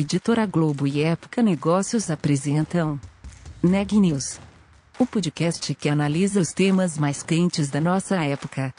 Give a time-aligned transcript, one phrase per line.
[0.00, 3.00] Editora Globo e Época Negócios apresentam
[3.60, 4.38] Neg News,
[4.96, 8.72] o podcast que analisa os temas mais quentes da nossa época.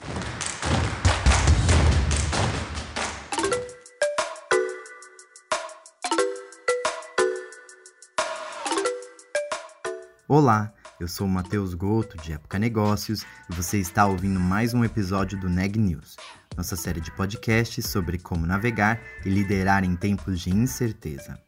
[10.25, 15.37] Olá, eu sou Matheus Goto, de Época Negócios, e você está ouvindo mais um episódio
[15.37, 16.15] do Neg News,
[16.59, 21.39] nossa série de podcasts sobre como navegar e liderar em tempos de incerteza.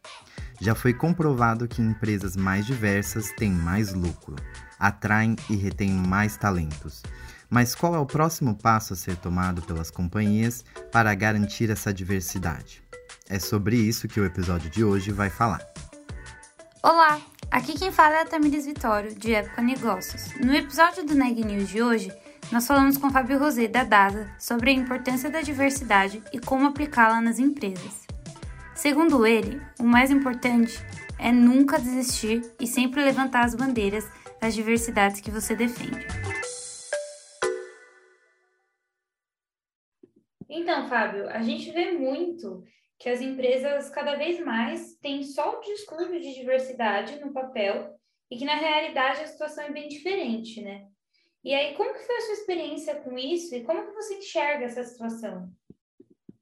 [0.58, 4.34] Já foi comprovado que empresas mais diversas têm mais lucro,
[4.78, 7.02] atraem e retêm mais talentos.
[7.50, 12.82] Mas qual é o próximo passo a ser tomado pelas companhias para garantir essa diversidade?
[13.28, 15.60] É sobre isso que o episódio de hoje vai falar.
[16.82, 17.20] Olá,
[17.50, 20.34] aqui quem fala é a Tamires Vitório, de Época Negócios.
[20.40, 22.10] No episódio do Neg News de hoje,
[22.50, 27.20] nós falamos com Fábio Rosé, da DASA, sobre a importância da diversidade e como aplicá-la
[27.20, 28.06] nas empresas.
[28.74, 30.78] Segundo ele, o mais importante
[31.18, 34.04] é nunca desistir e sempre levantar as bandeiras
[34.40, 36.06] das diversidades que você defende.
[40.48, 42.62] Então, Fábio, a gente vê muito
[42.98, 47.94] que as empresas cada vez mais têm só o discurso de diversidade no papel
[48.30, 50.86] e que na realidade a situação é bem diferente, né?
[51.44, 54.64] E aí, como que foi a sua experiência com isso e como que você enxerga
[54.64, 55.52] essa situação?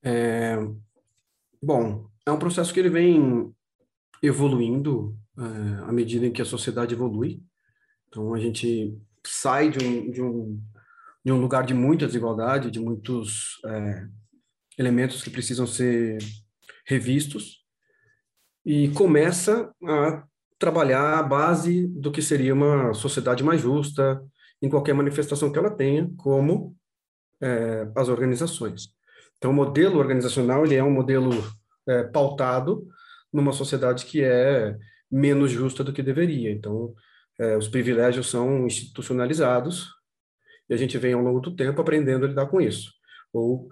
[0.03, 0.57] É,
[1.63, 3.55] bom, é um processo que ele vem
[4.23, 7.43] evoluindo é, à medida em que a sociedade evolui.
[8.09, 10.63] Então, a gente sai de um, de um,
[11.25, 14.07] de um lugar de muita desigualdade, de muitos é,
[14.79, 16.19] elementos que precisam ser
[16.87, 17.65] revistos
[18.65, 20.25] e começa a
[20.59, 24.23] trabalhar a base do que seria uma sociedade mais justa,
[24.63, 26.77] em qualquer manifestação que ela tenha, como
[27.41, 28.89] é, as organizações.
[29.39, 31.31] Então, o modelo organizacional ele é um modelo
[31.89, 32.87] é, pautado
[33.33, 34.77] numa sociedade que é
[35.11, 36.53] menos justa do que deveria.
[36.53, 36.95] Então,
[37.39, 39.89] é, os privilégios são institucionalizados
[40.69, 42.93] e a gente vem ao longo do tempo aprendendo a lidar com isso,
[43.33, 43.69] ou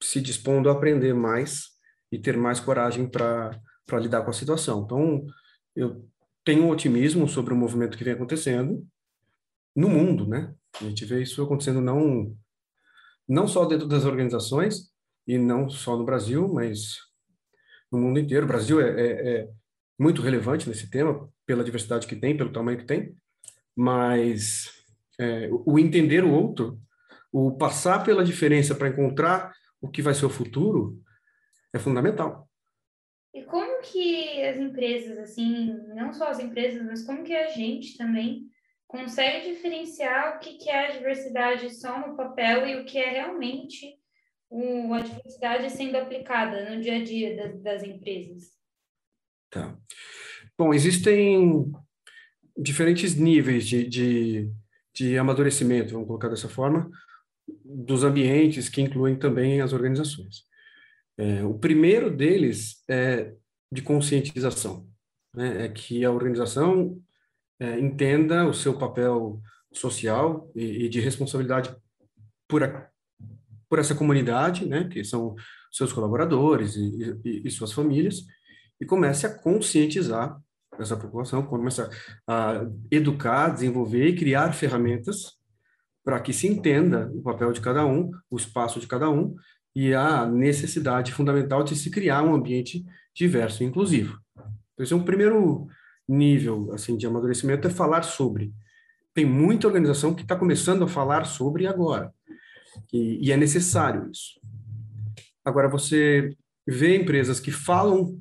[0.00, 1.64] se dispondo a aprender mais
[2.12, 3.60] e ter mais coragem para
[3.94, 4.84] lidar com a situação.
[4.84, 5.26] Então,
[5.74, 6.08] eu
[6.44, 8.86] tenho um otimismo sobre o movimento que vem acontecendo,
[9.78, 10.52] no mundo, né?
[10.80, 12.36] A gente vê isso acontecendo não
[13.28, 14.90] não só dentro das organizações
[15.24, 16.96] e não só no Brasil, mas
[17.92, 18.44] no mundo inteiro.
[18.44, 19.48] O Brasil é, é, é
[19.96, 23.14] muito relevante nesse tema pela diversidade que tem, pelo tamanho que tem,
[23.76, 24.68] mas
[25.20, 26.80] é, o entender o outro,
[27.30, 31.00] o passar pela diferença para encontrar o que vai ser o futuro
[31.72, 32.48] é fundamental.
[33.32, 37.96] E como que as empresas, assim, não só as empresas, mas como que a gente
[37.96, 38.48] também
[38.88, 43.94] consegue diferenciar o que, é a diversidade só no papel e o que é realmente
[44.50, 48.56] o, a diversidade sendo aplicada no dia a dia das, das empresas?
[49.50, 49.78] Tá.
[50.56, 51.70] Bom, existem
[52.56, 54.50] diferentes níveis de, de,
[54.94, 56.90] de amadurecimento, vamos colocar dessa forma,
[57.64, 60.44] dos ambientes que incluem também as organizações.
[61.16, 63.34] É, o primeiro deles é
[63.70, 64.88] de conscientização,
[65.34, 65.66] né?
[65.66, 67.00] é que a organização
[67.60, 69.40] é, entenda o seu papel
[69.72, 71.74] social e, e de responsabilidade
[72.48, 72.88] por, a,
[73.68, 75.34] por essa comunidade, né, que são
[75.70, 78.24] seus colaboradores e, e, e, suas famílias,
[78.80, 80.38] e comece a conscientizar
[80.78, 81.82] essa população, comece
[82.26, 85.36] a, educar, desenvolver e criar ferramentas
[86.04, 89.34] para que se entenda o papel de cada um, o espaço de cada um
[89.74, 94.18] e a necessidade fundamental de se criar um ambiente diverso e inclusivo.
[94.72, 95.68] Então, esse é um primeiro
[96.08, 98.52] nível assim de amadurecimento é falar sobre.
[99.14, 102.12] Tem muita organização que está começando a falar sobre agora,
[102.92, 104.40] e, e é necessário isso.
[105.44, 106.30] Agora, você
[106.66, 108.20] vê empresas que falam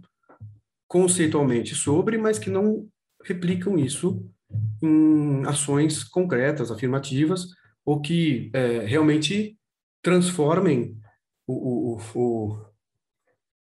[0.87, 2.87] conceitualmente sobre, mas que não
[3.23, 4.25] replicam isso
[4.81, 7.47] em ações concretas, afirmativas,
[7.85, 9.57] ou que é, realmente
[10.01, 10.97] transformem
[11.45, 12.65] o, o, o,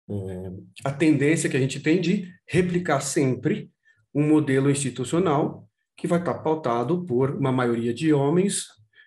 [0.10, 0.52] é,
[0.86, 3.69] a tendência que a gente tem de replicar sempre
[4.13, 5.68] um modelo institucional
[5.98, 8.66] que vai estar pautado por uma maioria de homens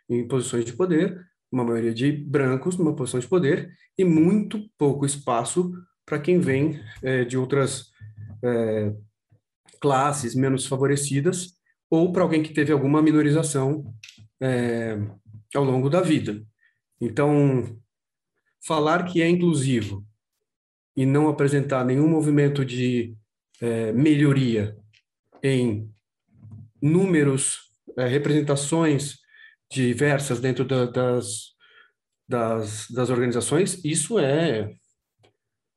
[0.08, 1.18] em posições de poder,
[1.50, 5.72] uma maioria de brancos numa posição de poder e muito pouco espaço
[6.04, 7.90] para quem vem é, de outras
[8.42, 8.94] é,
[9.80, 11.54] classes menos favorecidas
[11.90, 13.84] ou para alguém que teve alguma minorização
[14.40, 14.98] é,
[15.54, 16.44] ao longo da vida.
[17.00, 17.78] Então,
[18.66, 20.04] falar que é inclusivo
[20.96, 23.16] e não apresentar nenhum movimento de
[23.60, 24.76] é, melhoria
[25.44, 25.90] em
[26.80, 29.18] números, é, representações
[29.70, 31.54] diversas dentro da, das,
[32.26, 34.74] das, das organizações, isso é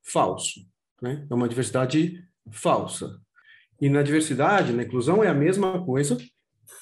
[0.02, 0.60] falso.
[1.02, 1.26] né?
[1.30, 3.20] É uma diversidade falsa.
[3.80, 6.16] E na diversidade, na inclusão, é a mesma coisa,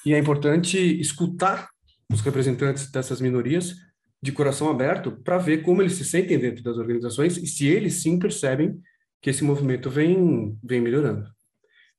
[0.05, 1.69] e é importante escutar
[2.11, 3.75] os representantes dessas minorias
[4.21, 8.01] de coração aberto para ver como eles se sentem dentro das organizações e se eles
[8.01, 8.81] sim percebem
[9.21, 11.29] que esse movimento vem, vem melhorando.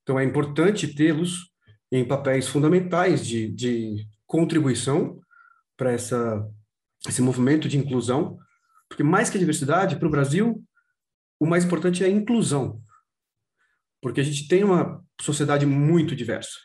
[0.09, 1.51] Então, é importante tê-los
[1.91, 5.21] em papéis fundamentais de, de contribuição
[5.77, 8.39] para esse movimento de inclusão,
[8.89, 10.63] porque mais que a diversidade, para o Brasil,
[11.39, 12.81] o mais importante é a inclusão,
[14.01, 16.57] porque a gente tem uma sociedade muito diversa.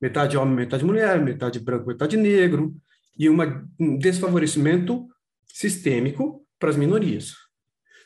[0.00, 2.76] Metade homem, metade mulher, metade branco, metade negro,
[3.18, 5.08] e uma, um desfavorecimento
[5.48, 7.32] sistêmico para as minorias.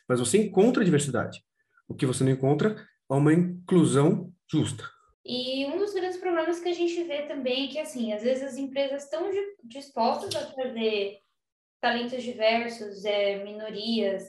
[0.08, 1.44] Mas você encontra diversidade.
[1.86, 2.74] O que você não encontra
[3.10, 4.84] é uma inclusão justa.
[5.24, 8.42] E um dos grandes problemas que a gente vê também é que, assim, às vezes
[8.42, 9.30] as empresas estão
[9.62, 11.18] dispostas a trazer
[11.80, 14.24] talentos diversos, é, minorias,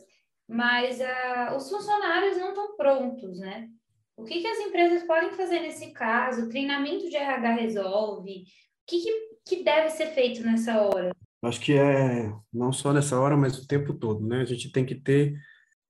[0.48, 3.70] mas uh, os funcionários não estão prontos, né?
[4.18, 6.44] O que, que as empresas podem fazer nesse caso?
[6.44, 8.42] O treinamento de RH resolve?
[8.42, 8.46] O
[8.86, 11.12] que, que, que deve ser feito nessa hora?
[11.42, 14.42] Acho que é não só nessa hora, mas o tempo todo, né?
[14.42, 15.40] A gente tem que ter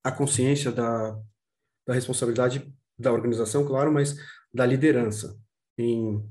[0.04, 1.20] a consciência da,
[1.88, 4.16] da responsabilidade da organização, claro, mas
[4.54, 5.38] da liderança
[5.78, 6.24] em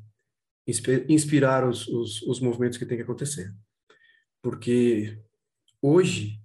[1.08, 3.50] inspirar os, os, os movimentos que tem que acontecer
[4.42, 5.20] porque
[5.82, 6.40] hoje,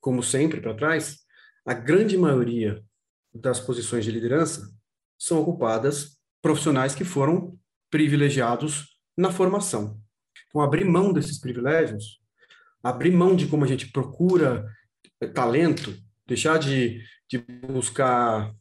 [0.00, 1.20] como sempre para trás,
[1.64, 2.82] a grande maioria
[3.32, 4.68] das posições de liderança
[5.18, 7.58] são ocupadas profissionais que foram
[7.90, 10.00] privilegiados na formação.
[10.48, 12.20] Então, abrir mão desses privilégios,
[12.82, 14.66] abrir mão de como a gente procura
[15.34, 15.96] talento,
[16.26, 18.52] deixar de, de buscar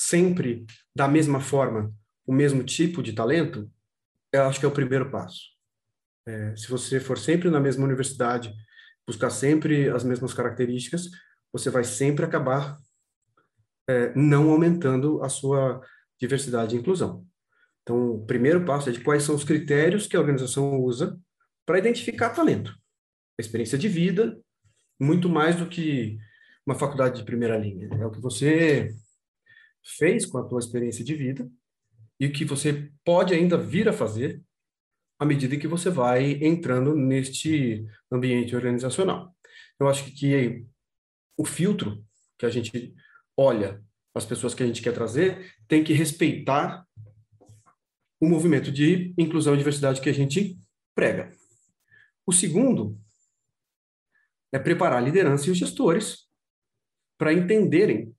[0.00, 0.64] sempre
[0.94, 1.92] da mesma forma
[2.26, 3.70] o mesmo tipo de talento,
[4.32, 5.40] eu acho que é o primeiro passo.
[6.26, 8.54] É, se você for sempre na mesma universidade,
[9.06, 11.10] buscar sempre as mesmas características,
[11.52, 12.78] você vai sempre acabar
[13.88, 15.82] é, não aumentando a sua
[16.18, 17.26] diversidade e inclusão.
[17.82, 21.18] Então, o primeiro passo é de quais são os critérios que a organização usa
[21.66, 22.72] para identificar talento.
[23.38, 24.38] A experiência de vida,
[24.98, 26.18] muito mais do que
[26.64, 27.88] uma faculdade de primeira linha.
[28.00, 28.94] É o que você
[29.82, 31.50] fez com a tua experiência de vida
[32.18, 34.42] e o que você pode ainda vir a fazer
[35.18, 39.34] à medida que você vai entrando neste ambiente organizacional.
[39.78, 40.66] Eu acho que,
[41.36, 42.04] o filtro
[42.38, 42.94] que a gente
[43.36, 43.82] olha
[44.14, 46.86] as pessoas que a gente quer trazer tem que respeitar
[48.20, 50.58] o movimento de inclusão e diversidade que a gente
[50.94, 51.30] prega.
[52.26, 52.98] O segundo
[54.52, 56.28] é preparar a liderança e os gestores
[57.16, 58.14] para entenderem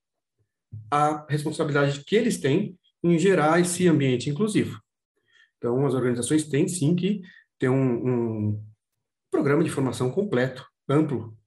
[0.89, 4.79] a responsabilidade que eles têm em gerar esse ambiente inclusivo.
[5.57, 7.21] Então, as organizações têm sim que
[7.59, 8.65] ter um, um
[9.29, 11.37] programa de formação completo, amplo,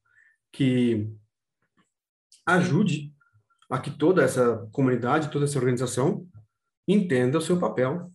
[0.53, 1.09] que
[2.47, 3.13] ajude
[3.69, 6.27] a que toda essa comunidade, toda essa organização
[6.87, 8.11] entenda o seu papel,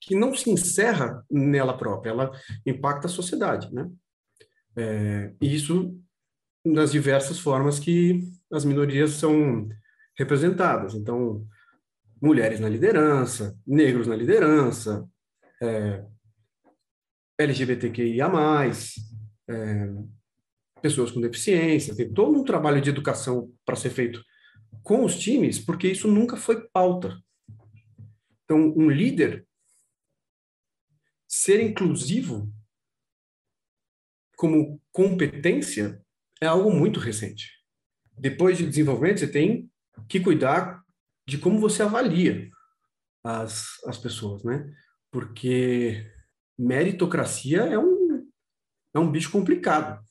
[0.00, 2.30] que não se encerra nela própria, ela
[2.64, 3.90] impacta a sociedade, né?
[4.76, 5.98] É, isso
[6.64, 8.22] nas diversas formas que
[8.52, 9.68] as minorias são
[10.18, 10.94] representadas.
[10.94, 11.46] Então,
[12.20, 15.08] mulheres na liderança, negros na liderança,
[15.62, 16.04] é,
[17.38, 18.28] LGBTQIA+,
[19.48, 19.88] é,
[20.80, 24.22] pessoas com deficiência, tem todo um trabalho de educação para ser feito
[24.82, 27.18] com os times, porque isso nunca foi pauta.
[28.44, 29.46] Então, um líder
[31.26, 32.50] ser inclusivo
[34.36, 36.00] como competência
[36.40, 37.50] é algo muito recente.
[38.18, 39.70] Depois de desenvolvimento, você tem
[40.08, 40.82] que cuidar
[41.26, 42.48] de como você avalia
[43.24, 44.72] as, as pessoas, né?
[45.10, 46.06] Porque
[46.58, 48.28] meritocracia é um,
[48.94, 50.04] é um bicho complicado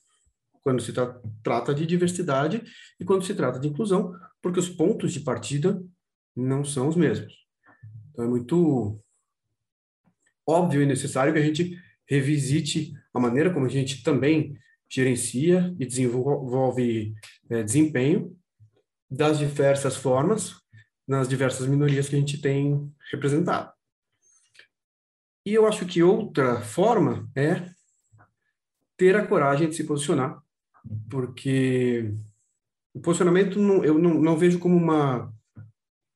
[0.61, 2.63] quando se tra trata de diversidade
[2.99, 5.81] e quando se trata de inclusão, porque os pontos de partida
[6.35, 7.33] não são os mesmos.
[8.11, 8.99] Então é muito
[10.47, 14.57] óbvio e necessário que a gente revisite a maneira como a gente também
[14.89, 17.13] gerencia e desenvolve
[17.49, 18.35] é, desempenho
[19.15, 20.55] das diversas formas
[21.07, 23.71] nas diversas minorias que a gente tem representado.
[25.45, 27.69] E eu acho que outra forma é
[28.97, 30.41] ter a coragem de se posicionar,
[31.09, 32.11] porque
[32.93, 35.31] o posicionamento não, eu não, não vejo como uma.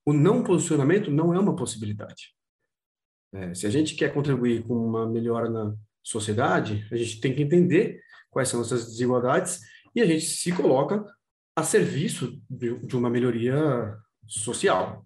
[0.05, 2.33] O não posicionamento não é uma possibilidade.
[3.31, 7.43] É, se a gente quer contribuir com uma melhora na sociedade, a gente tem que
[7.43, 8.01] entender
[8.31, 9.61] quais são essas desigualdades
[9.93, 11.05] e a gente se coloca
[11.59, 15.05] a serviço de, de uma melhoria social.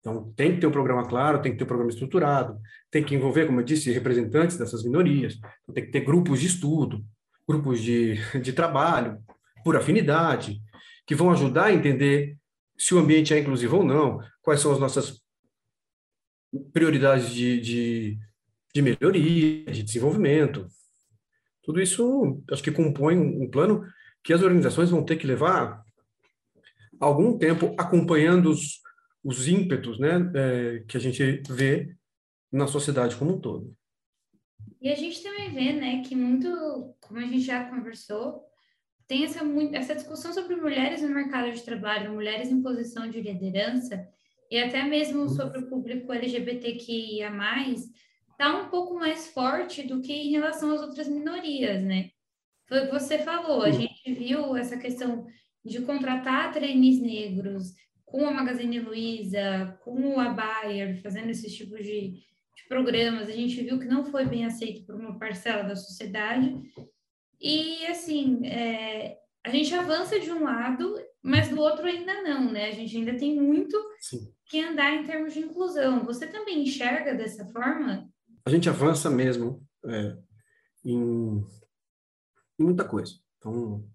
[0.00, 2.58] Então, tem que ter um programa claro, tem que ter um programa estruturado,
[2.90, 5.38] tem que envolver, como eu disse, representantes dessas minorias,
[5.72, 7.04] tem que ter grupos de estudo,
[7.48, 9.18] grupos de, de trabalho,
[9.64, 10.60] por afinidade,
[11.06, 12.36] que vão ajudar a entender
[12.76, 15.22] se o ambiente é inclusivo ou não, quais são as nossas
[16.72, 18.18] prioridades de, de,
[18.74, 20.66] de melhoria, de desenvolvimento.
[21.62, 23.84] Tudo isso, acho que compõe um plano
[24.24, 25.84] que as organizações vão ter que levar
[26.98, 28.80] algum tempo acompanhando os,
[29.22, 31.94] os ímpetos né, é, que a gente vê
[32.50, 33.76] na sociedade como um todo.
[34.80, 36.48] E a gente também vê né, que muito,
[37.00, 38.42] como a gente já conversou,
[39.06, 39.40] tem essa,
[39.72, 44.08] essa discussão sobre mulheres no mercado de trabalho, mulheres em posição de liderança,
[44.50, 45.28] e até mesmo uhum.
[45.28, 47.30] sobre o público LGBTQIA+,
[48.30, 52.10] está um pouco mais forte do que em relação às outras minorias, né?
[52.74, 55.28] Foi o que você falou, a gente viu essa questão
[55.64, 57.72] de contratar trainees negros
[58.04, 63.62] com a Magazine Luiza, com a Bayer, fazendo esses tipos de, de programas, a gente
[63.62, 66.52] viu que não foi bem aceito por uma parcela da sociedade,
[67.40, 72.70] e, assim, é, a gente avança de um lado, mas do outro ainda não, né?
[72.70, 74.32] A gente ainda tem muito Sim.
[74.46, 76.04] que andar em termos de inclusão.
[76.06, 78.08] Você também enxerga dessa forma?
[78.44, 80.16] A gente avança mesmo é,
[80.84, 81.40] em,
[82.58, 83.14] em muita coisa.
[83.38, 83.88] Então,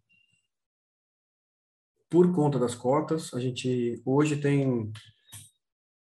[2.09, 4.91] por conta das cotas, a gente hoje tem,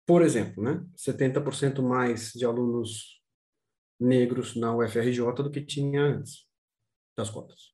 [0.06, 3.22] por exemplo, né, 70% mais de alunos
[4.00, 6.48] negros na UFRJ do que tinha antes
[7.16, 7.74] das cotas.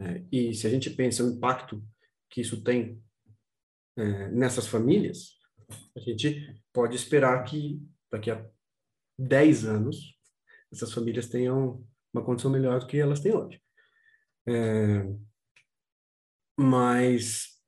[0.00, 1.82] É, e se a gente pensa o impacto
[2.28, 3.00] que isso tem
[3.96, 5.38] é, nessas famílias,
[5.96, 8.44] a gente pode esperar que daqui a
[9.18, 10.18] 10 anos
[10.72, 13.60] essas famílias tenham uma condição melhor do que elas têm hoje.
[14.46, 15.04] É,
[16.58, 17.60] mas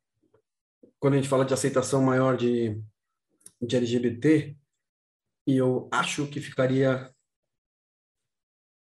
[0.99, 2.81] quando a gente fala de aceitação maior de,
[3.61, 4.57] de LGBT,
[5.47, 7.15] e eu acho que ficaria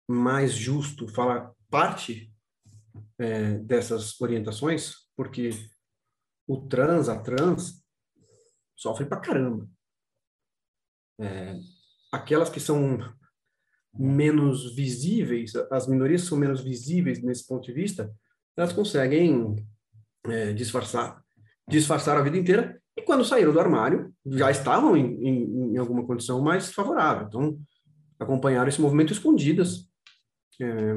[0.09, 2.33] mais justo falar parte
[3.17, 5.51] é, dessas orientações, porque
[6.47, 7.81] o trans, a trans,
[8.75, 9.69] sofre pra caramba.
[11.19, 11.55] É,
[12.11, 12.99] aquelas que são
[13.97, 18.11] menos visíveis, as minorias são menos visíveis nesse ponto de vista,
[18.55, 19.55] elas conseguem
[20.25, 21.21] é, disfarçar,
[21.67, 26.05] disfarçar a vida inteira, e quando saíram do armário, já estavam em, em, em alguma
[26.05, 27.27] condição mais favorável.
[27.27, 27.59] Então,
[28.19, 29.89] acompanharam esse movimento escondidas.
[30.61, 30.93] É,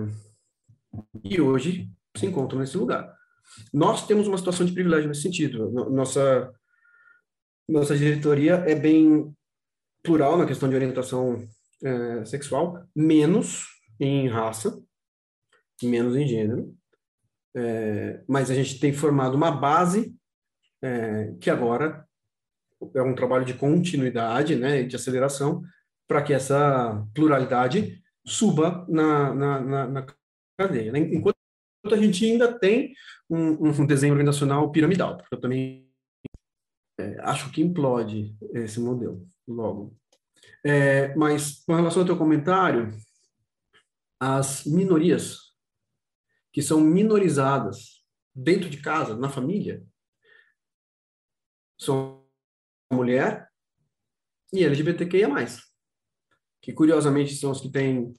[1.23, 3.17] e hoje se encontram nesse lugar.
[3.73, 5.71] Nós temos uma situação de privilégio nesse sentido.
[5.91, 6.53] Nossa,
[7.69, 9.33] nossa diretoria é bem
[10.03, 11.47] plural na questão de orientação
[11.83, 13.67] é, sexual, menos
[14.01, 14.81] em raça,
[15.83, 16.75] menos em gênero.
[17.57, 20.15] É, mas a gente tem formado uma base
[20.83, 22.07] é, que agora
[22.95, 25.63] é um trabalho de continuidade, né, de aceleração,
[26.07, 30.07] para que essa pluralidade suba na, na, na, na
[30.59, 30.93] cadeia.
[30.93, 30.99] Né?
[30.99, 31.37] Enquanto
[31.87, 32.93] a gente ainda tem
[33.29, 35.89] um, um desenho organizacional piramidal, porque eu também
[36.99, 39.97] é, acho que implode esse modelo logo.
[40.67, 42.91] É, mas, com relação ao teu comentário,
[44.19, 45.53] as minorias
[46.51, 48.03] que são minorizadas
[48.35, 49.85] dentro de casa, na família,
[51.79, 52.25] são
[52.91, 53.49] a mulher
[54.53, 55.29] e LGBTQIA+,
[56.63, 58.15] que curiosamente são os que têm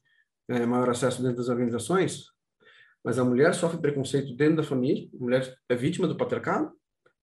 [0.50, 2.26] é, maior acesso dentro das organizações,
[3.04, 6.72] mas a mulher sofre preconceito dentro da família, a mulher é vítima do patriarcado,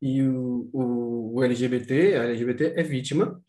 [0.01, 3.41] e o, o, o LGBT, a LGBT é vítima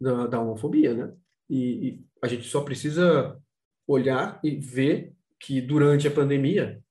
[0.00, 1.16] da, da homofobia, né?
[1.48, 3.40] E, e, a gente só precisa
[3.86, 6.82] olhar e ver que durante a pandemia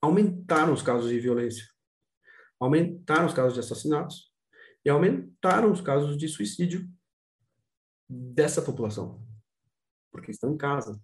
[0.00, 1.66] aumentaram os casos de violência,
[2.58, 4.32] aumentaram os casos de assassinatos
[4.84, 6.88] e aumentaram os casos de suicídio
[8.08, 9.22] dessa população,
[10.10, 11.00] porque estão em casa,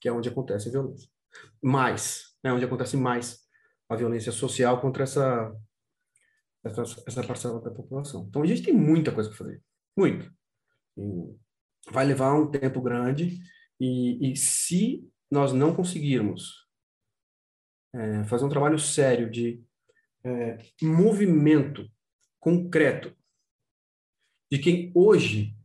[0.00, 1.08] que é onde acontece a violência.
[1.62, 3.46] Mais, é onde acontece mais
[3.88, 5.54] a violência social contra essa,
[6.64, 8.26] essa, essa parcela da população.
[8.28, 9.62] Então, a gente tem muita coisa para fazer,
[9.96, 10.32] muito.
[10.96, 11.36] E
[11.90, 13.38] vai levar um tempo grande
[13.80, 16.66] e, e se nós não conseguirmos
[17.94, 19.62] é, fazer um trabalho sério de
[20.24, 21.88] é, movimento
[22.40, 23.16] concreto
[24.50, 25.56] de quem hoje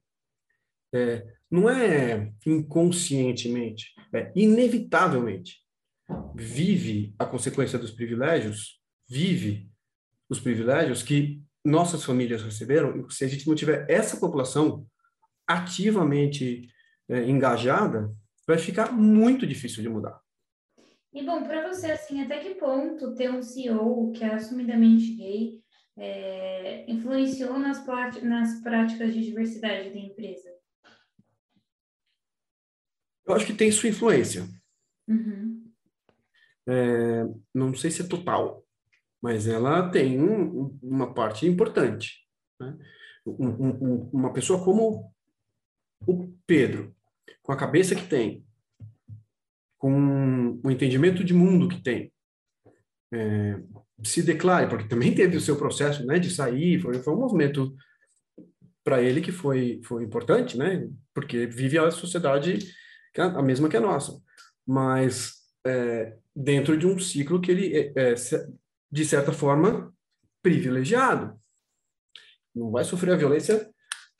[0.94, 5.62] é, não é inconscientemente, é inevitavelmente
[6.36, 9.70] vive a consequência dos privilégios, vive
[10.30, 13.10] os privilégios que nossas famílias receberam.
[13.10, 14.86] Se a gente não tiver essa população
[15.48, 16.70] ativamente
[17.10, 18.14] é, engajada,
[18.48, 20.20] vai ficar muito difícil de mudar.
[21.14, 25.62] E bom, para você, assim, até que ponto ter um CEO que é assumidamente gay
[25.98, 27.86] é, influenciou nas,
[28.24, 30.50] nas práticas de diversidade da empresa?
[33.26, 34.48] Eu acho que tem sua influência.
[35.08, 35.70] Uhum.
[36.68, 38.61] É, não sei se é total,
[39.22, 42.20] mas ela tem um, uma parte importante.
[42.60, 42.78] Né?
[43.26, 45.14] Um, um, uma pessoa como
[46.08, 46.96] o Pedro,
[47.44, 48.44] com a cabeça que tem,
[49.78, 52.12] com o entendimento de mundo que tem,
[53.14, 53.62] é,
[54.04, 57.76] se declare, porque também teve o seu processo né, de sair, foi, foi um movimento
[58.84, 60.90] para ele que foi, foi importante, né?
[61.14, 62.60] Porque vive a sociedade
[63.16, 64.20] é a mesma que a nossa,
[64.66, 65.34] mas
[65.68, 68.16] é, dentro de um ciclo que ele é, é
[68.92, 69.94] de certa forma
[70.42, 71.40] privilegiado,
[72.54, 73.70] não vai sofrer a violência,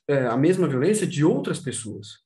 [0.08, 2.20] é, a mesma violência de outras pessoas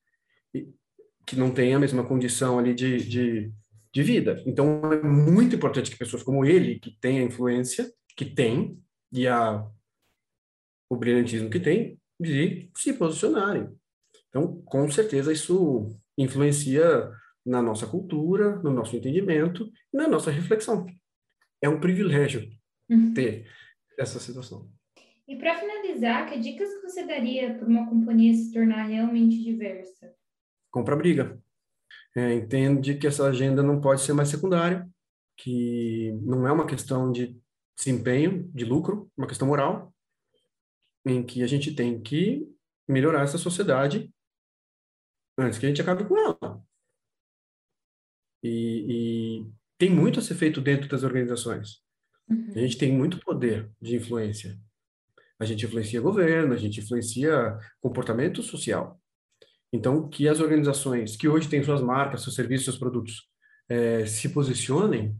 [1.26, 3.52] que não têm a mesma condição ali de, de,
[3.92, 4.44] de vida.
[4.46, 8.80] Então é muito importante que pessoas como ele, que têm a influência, que tem
[9.12, 9.66] e a
[10.88, 13.68] o brilhantismo que tem, de se posicionarem.
[14.30, 15.88] Então, com certeza, isso
[16.18, 17.12] influencia
[17.46, 20.86] na nossa cultura, no nosso entendimento e na nossa reflexão.
[21.62, 22.50] É um privilégio
[22.90, 23.14] uhum.
[23.14, 23.48] ter
[23.98, 24.70] essa situação.
[25.28, 30.14] E para finalizar, que dicas que você daria para uma companhia se tornar realmente diversa?
[30.72, 31.42] Compra briga.
[32.16, 34.88] É, entende que essa agenda não pode ser mais secundária,
[35.38, 37.40] que não é uma questão de
[37.76, 39.94] desempenho, de lucro, uma questão moral,
[41.06, 42.48] em que a gente tem que
[42.88, 44.14] melhorar essa sociedade
[45.38, 46.64] antes que a gente acabe com ela.
[48.44, 51.82] E, e tem muito a ser feito dentro das organizações.
[52.30, 52.54] Uhum.
[52.56, 54.58] A gente tem muito poder de influência.
[55.40, 59.00] A gente influencia governo, a gente influencia comportamento social.
[59.72, 63.30] Então, que as organizações que hoje têm suas marcas, seus serviços, seus produtos,
[63.68, 65.16] é, se posicionem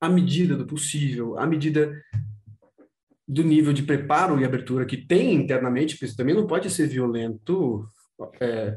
[0.00, 1.98] à medida do possível, à medida
[3.26, 6.86] do nível de preparo e abertura que tem internamente, porque isso também não pode ser
[6.86, 7.88] violento
[8.40, 8.76] é,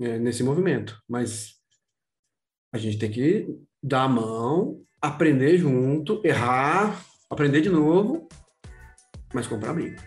[0.00, 1.54] é, nesse movimento, mas
[2.72, 3.48] a gente tem que
[3.86, 8.28] dar a mão, aprender junto, errar, aprender de novo,
[9.32, 10.02] mas comprar briga.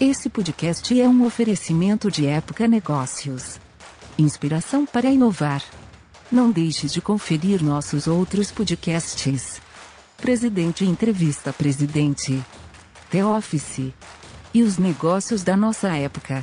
[0.00, 3.60] Esse podcast é um oferecimento de Época Negócios.
[4.18, 5.62] Inspiração para inovar.
[6.32, 9.60] Não deixe de conferir nossos outros podcasts.
[10.16, 12.42] Presidente Entrevista Presidente.
[13.10, 13.92] The Office.
[14.54, 16.42] E os negócios da nossa época.